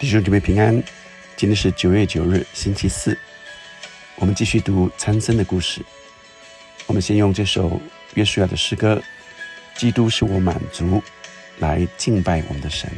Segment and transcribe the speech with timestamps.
[0.00, 0.82] 弟兄姐妹平安，
[1.36, 3.14] 今天是九月九日，星期四。
[4.16, 5.82] 我们继续读参僧的故事。
[6.86, 7.78] 我们先用这首
[8.14, 8.94] 约书亚的诗歌
[9.78, 10.86] 《基督是我满足》
[11.58, 12.90] 来敬拜我们的神。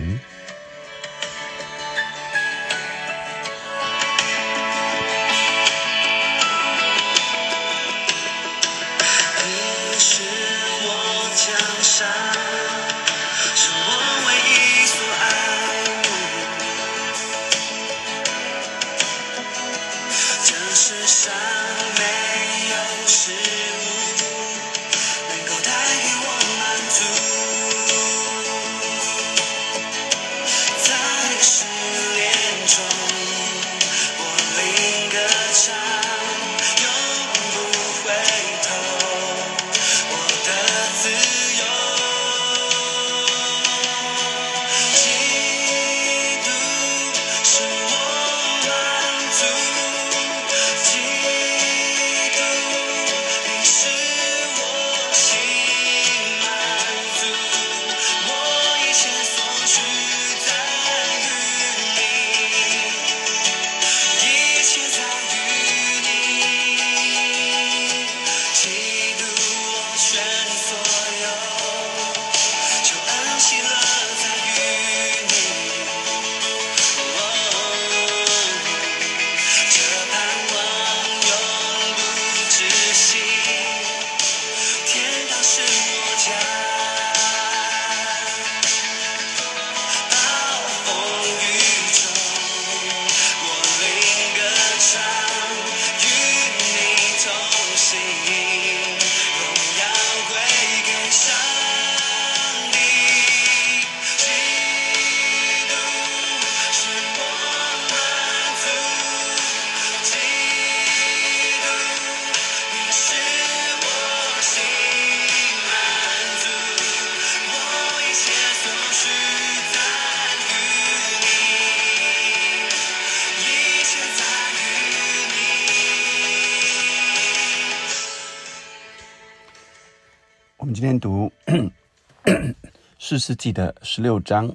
[133.13, 134.51] 四世纪》的十六章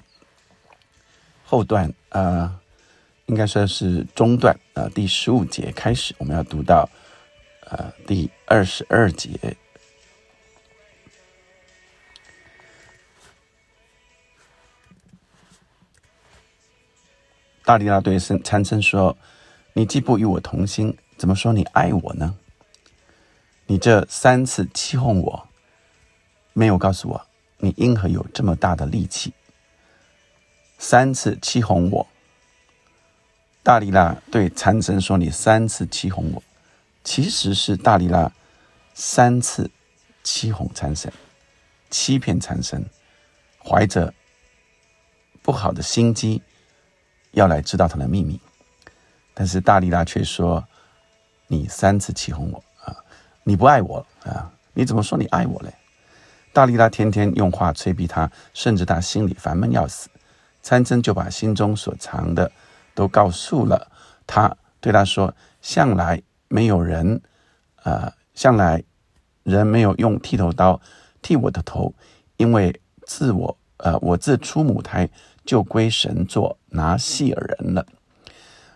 [1.46, 2.60] 后段，呃，
[3.28, 6.90] 应该说是中段，呃，第十五节开始，我们要读到
[7.66, 9.56] 呃第二十二节。
[17.64, 19.16] 大力拉对参参僧说
[19.74, 22.36] ：“你既不与我同心，怎么说你爱我呢？
[23.68, 25.48] 你这三次欺哄我。”
[26.54, 27.28] 没有告诉我，
[27.60, 29.34] 你因何有这么大的力气？
[30.78, 32.08] 三次欺哄我。
[33.64, 36.44] 大力拉对禅僧说：“你三次欺哄我，
[37.04, 38.32] 其实是大力拉
[38.94, 39.70] 三次
[40.24, 41.12] 欺哄禅僧，
[41.90, 42.86] 欺骗禅僧，
[43.62, 44.14] 怀着
[45.42, 46.42] 不好的心机
[47.32, 48.40] 要来知道他的秘密。
[49.34, 50.66] 但是大力拉却说：
[51.48, 53.04] 你三次欺哄我啊！
[53.44, 54.54] 你不爱我啊？
[54.74, 55.74] 你怎么说你爱我嘞？”
[56.58, 60.10] 大力拉天天用话催逼他，甚至他心里烦闷要死。
[60.64, 62.52] 参僧就把心中所藏的
[62.96, 63.92] 都告诉了
[64.26, 65.32] 他，对他说
[65.62, 67.22] ：“向来没有人，
[67.84, 68.84] 呃，向来
[69.44, 70.82] 人没有用剃头刀
[71.22, 71.94] 剃我的头，
[72.38, 75.08] 因为自我，呃，我自出母胎
[75.46, 77.86] 就归神做拿细尔人了。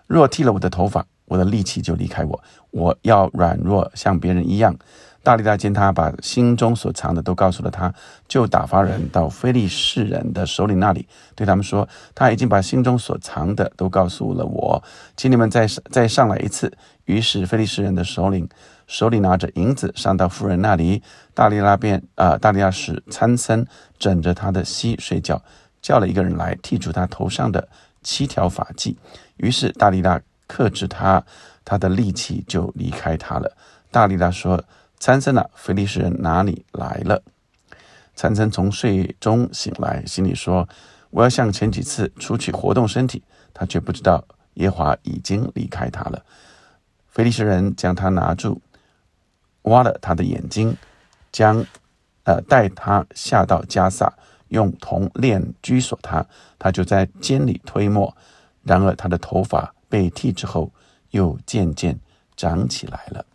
[0.05, 4.77] 若剃了我的头发，我的力气就离开我，我要软弱像别人一样。”
[5.23, 7.93] 大力大见他把心中所藏的都告诉了他，
[8.27, 14.83] 就打发人到非利士人的首领那里，对他们说：“他已经把心中所藏的都告诉了我，
[15.15, 18.49] 请你们再再上来一次。”于是非利士人的首领
[18.87, 21.03] 手里拿着银子上到妇人那里，
[21.35, 23.65] 大力拉便啊，大力拉使参僧
[23.99, 25.43] 枕着他的膝睡觉，
[25.83, 27.67] 叫了一个人来剔除他头上的
[28.01, 28.95] 七条发髻。
[29.37, 31.23] 于是大力拉克制他，
[31.63, 33.55] 他的力气就离开他了。
[33.91, 34.63] 大力拉说。
[35.01, 37.23] 参僧啊，菲利士人哪里来了？
[38.13, 40.69] 参僧从睡中醒来，心里说
[41.09, 46.23] ：“我要像前几次出去活动身体。”他却不知道耶华已经离开他了。
[47.07, 48.61] 菲利士人将他拿住，
[49.63, 50.77] 挖了他的眼睛，
[51.31, 51.65] 将
[52.25, 54.13] 呃带他下到加萨，
[54.49, 56.23] 用铜链拘锁他。
[56.59, 58.15] 他就在监里推磨。
[58.61, 60.71] 然而他的头发被剃之后，
[61.09, 61.99] 又渐渐
[62.37, 63.25] 长起来了。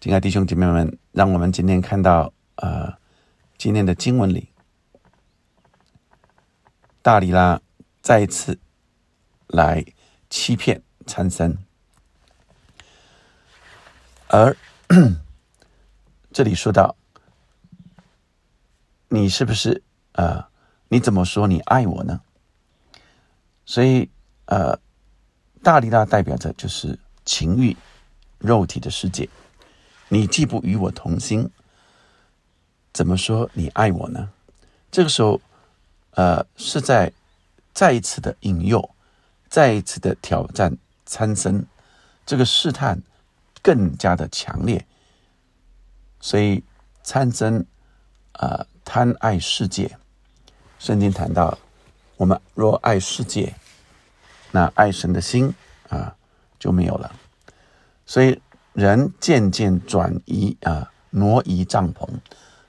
[0.00, 2.96] 亲爱弟兄姐妹们，让我们今天看到，呃，
[3.56, 4.48] 今天的经文里，
[7.02, 7.60] 大力拉
[8.00, 8.60] 再一次
[9.48, 9.84] 来
[10.30, 11.58] 欺骗参僧。
[14.28, 14.56] 而
[16.30, 16.94] 这里说到，
[19.08, 20.46] 你是不是呃？
[20.90, 22.20] 你怎么说你爱我呢？
[23.66, 24.08] 所以
[24.44, 24.78] 呃，
[25.60, 27.76] 大力拉代表着就是情欲、
[28.38, 29.28] 肉体的世界。
[30.08, 31.50] 你既不与我同心，
[32.92, 34.30] 怎么说你爱我呢？
[34.90, 35.40] 这个时候，
[36.12, 37.12] 呃，是在
[37.74, 38.94] 再一次的引诱，
[39.48, 41.64] 再一次的挑战参僧，
[42.24, 43.02] 这个试探
[43.62, 44.86] 更加的强烈。
[46.20, 46.64] 所以
[47.02, 47.64] 参僧
[48.32, 49.98] 啊，贪爱世界。
[50.78, 51.58] 圣经谈到，
[52.16, 53.54] 我们若爱世界，
[54.52, 55.54] 那爱神的心
[55.88, 56.16] 啊
[56.58, 57.14] 就没有了。
[58.06, 58.40] 所以
[58.78, 62.08] 人渐渐转移啊，挪移帐篷。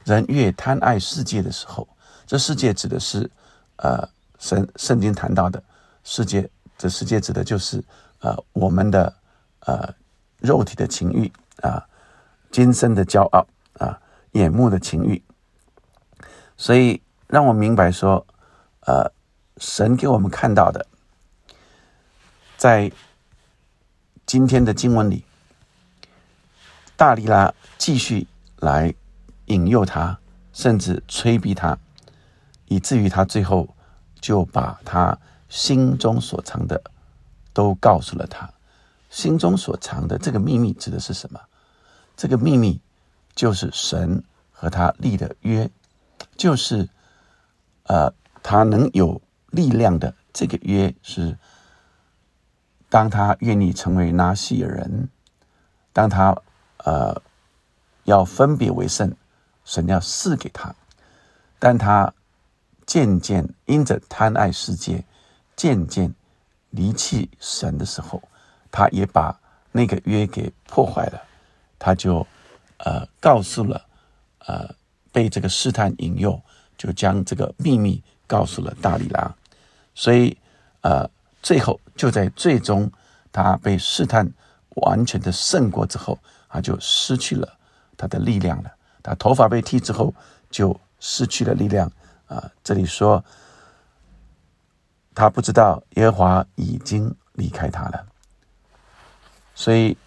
[0.03, 1.87] 人越贪爱世界的时候，
[2.25, 3.29] 这世界指的是
[3.75, 4.09] 呃，
[4.39, 5.61] 圣圣经谈到的
[6.03, 6.49] 世界。
[6.79, 7.83] 这世界指的就是
[8.21, 9.13] 呃，我们的
[9.67, 9.93] 呃
[10.39, 11.87] 肉体的情欲啊，
[12.49, 14.01] 今生的骄傲啊，
[14.31, 15.21] 眼目的情欲。
[16.57, 17.01] 所以。
[17.31, 18.25] 让我明白说，
[18.87, 19.11] 呃，
[19.57, 20.87] 神给我们看到的，
[22.57, 22.91] 在
[24.25, 25.23] 今天的经文里，
[26.99, 28.93] 大力拉继续来
[29.45, 30.19] 引诱他，
[30.51, 31.77] 甚至催逼他，
[32.65, 33.73] 以至于他最后
[34.19, 35.17] 就把他
[35.47, 36.83] 心中所藏的
[37.53, 38.51] 都告诉了他。
[39.09, 41.39] 心中所藏的这个秘密指的是什么？
[42.17, 42.81] 这个秘密
[43.33, 45.71] 就是神和他立的约，
[46.35, 46.89] 就是。
[47.91, 48.13] 呃，
[48.43, 49.19] 他能有
[49.49, 51.39] 力量的这个约是，
[52.87, 55.09] 当他愿意成为拿西尔人，
[55.91, 56.37] 当他
[56.85, 57.21] 呃
[58.03, 59.15] 要分别为圣，
[59.63, 60.73] 神要赐给他，
[61.57, 62.13] 但他
[62.85, 65.03] 渐渐因着贪爱世界，
[65.55, 66.13] 渐渐
[66.71, 68.21] 离弃神的时候，
[68.71, 69.39] 他也把
[69.71, 71.21] 那个约给破坏了，
[71.77, 72.25] 他就
[72.77, 73.85] 呃告诉了
[74.39, 74.69] 呃
[75.11, 76.41] 被这个试探引诱。
[76.79, 79.35] 就将这个秘密告诉了大力拉，
[79.93, 80.37] 所以
[80.79, 81.05] 呃，
[81.43, 82.89] 最后就在最终
[83.33, 84.25] 他被试探
[84.75, 86.17] 完全的胜过之后，
[86.49, 87.57] 他就失去了
[87.95, 88.69] 他的力量了。
[89.01, 90.13] 他头发被剃之后，
[90.49, 91.89] 就失去了力量
[92.27, 92.51] 啊。
[92.61, 93.23] 这里说
[95.15, 98.05] 他不知道耶和华已经离开他了，
[99.55, 99.97] 所以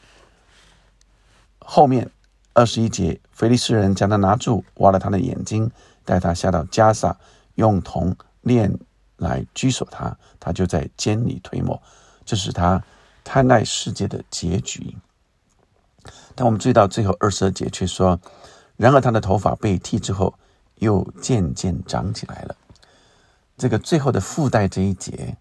[1.60, 2.10] 后面
[2.52, 5.70] 二十一节，菲利斯人将他拿住，挖了他的眼睛。
[6.04, 7.16] 带他下到加萨，
[7.54, 8.76] 用铜链
[9.18, 11.80] 来拘守他，他就在监里推磨，
[12.24, 12.82] 这是他
[13.22, 14.96] 贪爱世界的结局。
[16.34, 18.20] 但我们注意到最后二十二节却说，
[18.76, 20.34] 然而他的头发被剃之后，
[20.76, 22.56] 又渐渐长起来了。
[23.56, 25.36] 这个最后的附带这一节，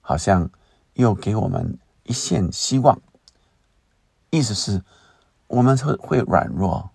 [0.00, 0.50] 好像
[0.94, 3.00] 又给我们一线希望，
[4.30, 4.82] 意思是
[5.46, 6.90] 我们会会软弱，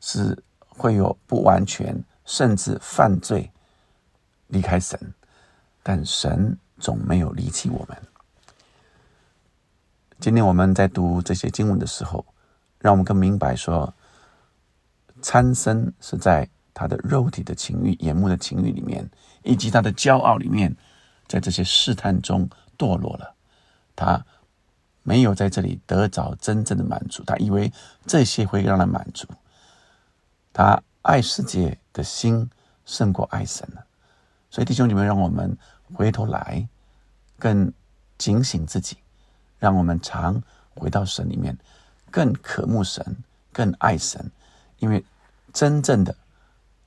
[0.00, 2.04] 是会有不完全。
[2.30, 3.50] 甚至犯罪，
[4.48, 5.14] 离开神，
[5.82, 7.96] 但神总没有离弃我们。
[10.20, 12.26] 今天我们在读这些经文的时候，
[12.78, 13.92] 让我们更明白说，
[15.20, 19.08] 参生是在他的肉体的情欲、眼目的情欲里面，
[19.42, 20.76] 以及他的骄傲里面，
[21.26, 23.34] 在这些试探中堕落了。
[23.96, 24.24] 他
[25.02, 27.72] 没有在这里得着真正的满足，他以为
[28.06, 29.26] 这些会让他满足，
[30.52, 30.82] 他。
[31.02, 32.50] 爱世界的心
[32.84, 33.86] 胜过爱神了，
[34.50, 35.56] 所以弟兄姐妹，让我们
[35.94, 36.68] 回头来，
[37.38, 37.72] 更
[38.18, 38.98] 警醒自己，
[39.58, 40.42] 让我们常
[40.74, 41.56] 回到神里面，
[42.10, 43.16] 更渴慕神，
[43.52, 44.30] 更爱神，
[44.78, 45.04] 因为
[45.52, 46.14] 真正的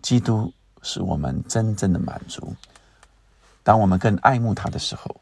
[0.01, 2.56] 基督是我们真正的满足。
[3.63, 5.16] 当我们更爱慕他的时候，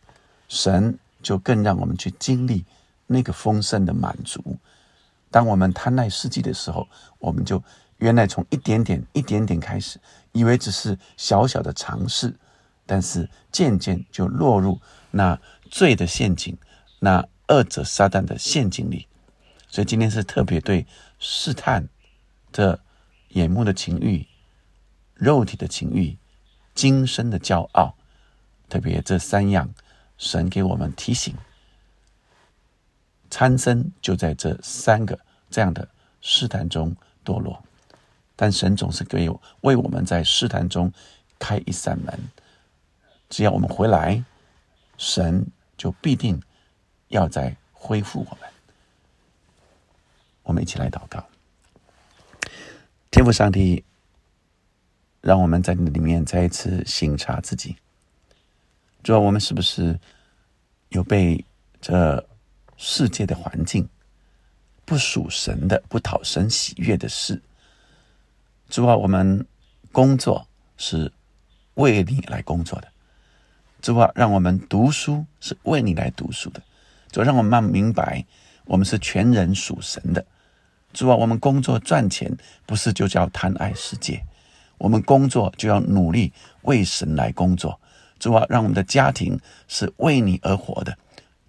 [0.48, 2.65] 神就更让我们去经历
[3.08, 4.58] 那个丰盛的满足。
[5.32, 6.88] 当我们贪爱世界的时候，
[7.18, 7.62] 我们就。
[8.00, 10.00] 原来从一点点、一点点开始，
[10.32, 12.34] 以为只是小小的尝试，
[12.86, 14.79] 但是渐渐就落入
[15.12, 15.38] 那
[15.70, 16.58] 罪的陷阱、
[17.00, 19.06] 那恶者撒旦的陷阱里。
[19.70, 20.86] 所以今天是特别对
[21.20, 21.88] 试探
[22.52, 22.82] 的
[23.30, 24.28] 眼目的情欲、
[25.14, 26.18] 肉体的情欲、
[26.74, 27.96] 今生的骄傲，
[28.68, 29.74] 特别这三样，
[30.18, 31.36] 神给我们提醒：
[33.30, 35.20] 参生就在这三个
[35.52, 35.88] 这样的
[36.20, 37.64] 试探中堕落。
[38.36, 40.92] 但神总是给我为我们在试探中
[41.38, 42.18] 开一扇门，
[43.30, 44.24] 只要我们回来，
[44.98, 45.46] 神
[45.78, 46.42] 就必定
[47.10, 48.49] 要再恢复我们。
[50.50, 51.24] 我们一起来祷告，
[53.12, 53.84] 天父上帝，
[55.22, 57.75] 让我们在你里面再一次省察自己，
[59.03, 60.00] 主要我们是不是
[60.89, 61.46] 有被
[61.79, 62.27] 这
[62.77, 63.88] 世界的环境
[64.86, 67.39] 不属神的、不讨神喜悦的事。
[68.68, 69.46] 主啊，我们
[69.91, 71.13] 工作是
[71.75, 72.88] 为你来工作的。
[73.84, 76.63] 主啊，让我们读书是为你来读书的。
[77.12, 78.25] 主，让我们明白，
[78.65, 80.25] 我们是全人属神的。
[80.93, 84.25] 主啊，我们工作赚钱不是就叫贪爱世界，
[84.77, 87.79] 我们工作就要努力为神来工作。
[88.17, 90.98] 主啊，让我们的家庭是为你而活的。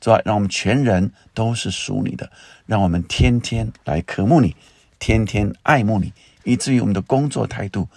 [0.01, 2.31] 主啊，让我们全人都是属你的，
[2.67, 4.55] 让我们天天来渴慕你，
[4.99, 6.13] 天天爱慕你，
[6.45, 7.89] 以至于我们的工作态度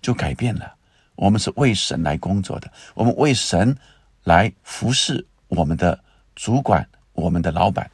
[0.00, 0.74] 就改变了。
[1.14, 3.76] 我们是为神来工作的，我们为神
[4.24, 5.98] 来服侍我们的
[6.34, 7.88] 主管、我们的老板、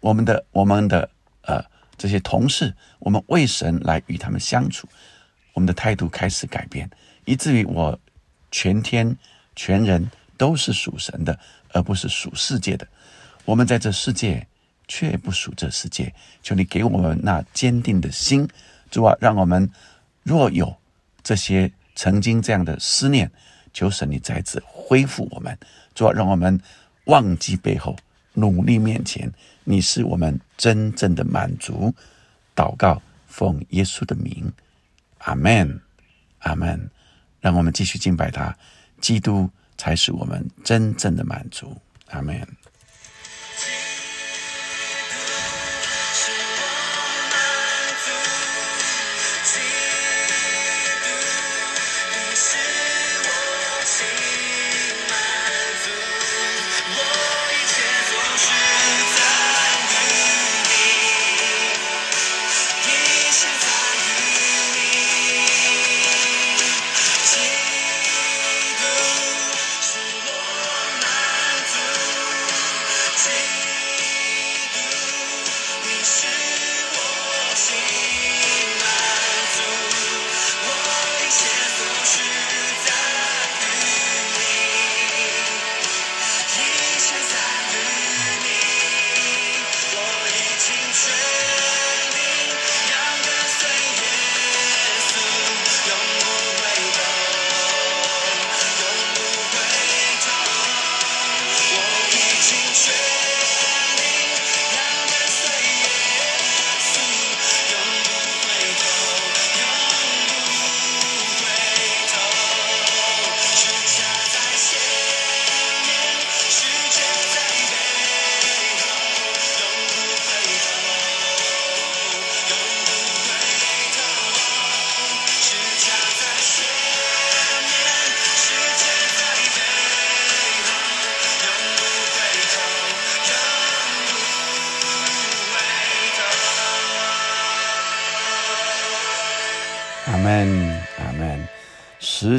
[0.00, 1.08] 我们的我们的
[1.42, 1.64] 呃
[2.00, 4.88] 这些同事，我们为神来与他们相处，
[5.52, 6.88] 我们的态度开始改变，
[7.26, 8.00] 以至于我
[8.50, 9.14] 全天
[9.54, 11.38] 全人都是属神的，
[11.72, 12.88] 而不是属世界的。
[13.44, 14.46] 我们在这世界
[14.88, 18.48] 却不属这世界，求你给我们那坚定的心，
[18.90, 19.70] 主啊，让我们
[20.22, 20.76] 若有
[21.22, 21.70] 这些。
[21.96, 23.30] 曾经这样的思念，
[23.74, 25.58] 求神你再次恢复我们，
[25.94, 26.58] 主要让我们
[27.04, 27.94] 忘记背后，
[28.34, 29.32] 努力面前，
[29.64, 31.94] 你是我们真正的满足。
[32.54, 34.52] 祷告，奉耶稣的名，
[35.18, 35.80] 阿门，
[36.40, 36.90] 阿门。
[37.40, 38.54] 让我们继续敬拜他，
[39.00, 41.74] 基督才是我们真正的满足。
[42.08, 42.46] 阿门。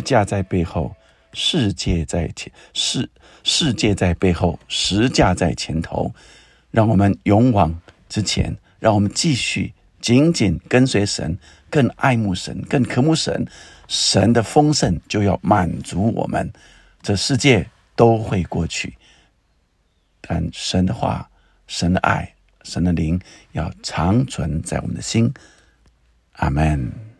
[0.01, 0.95] 架在背后，
[1.33, 3.09] 世界在前，世
[3.43, 6.13] 世界在背后，十架在前头。
[6.71, 11.37] 让我们勇往直前，让我们继续紧紧跟随神，
[11.69, 13.45] 更爱慕神，更渴慕神。
[13.87, 16.51] 神的丰盛就要满足我们。
[17.01, 18.95] 这世界都会过去，
[20.21, 21.29] 但神的话、
[21.67, 23.19] 神的爱、神的灵
[23.51, 25.33] 要长存在我们的心。
[26.33, 27.10] 阿门。